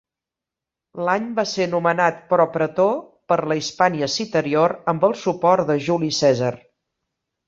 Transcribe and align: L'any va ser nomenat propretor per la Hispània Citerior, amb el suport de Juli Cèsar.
L'any 1.07 1.25
va 1.39 1.43
ser 1.49 1.65
nomenat 1.73 2.23
propretor 2.31 2.89
per 3.31 3.37
la 3.51 3.57
Hispània 3.59 4.09
Citerior, 4.13 4.73
amb 4.95 5.05
el 5.09 5.15
suport 5.25 5.67
de 5.73 5.77
Juli 5.89 6.11
Cèsar. 6.21 6.51